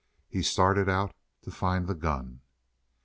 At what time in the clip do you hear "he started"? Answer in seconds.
0.27-0.89